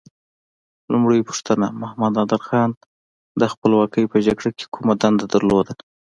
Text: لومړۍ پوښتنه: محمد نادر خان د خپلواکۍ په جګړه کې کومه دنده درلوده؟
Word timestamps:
لومړۍ 0.91 1.19
پوښتنه: 1.29 1.67
محمد 1.81 2.11
نادر 2.17 2.41
خان 2.47 2.69
د 3.39 3.41
خپلواکۍ 3.53 4.03
په 4.11 4.17
جګړه 4.27 4.51
کې 4.57 4.65
کومه 4.73 4.93
دنده 5.01 5.25
درلوده؟ 5.33 5.73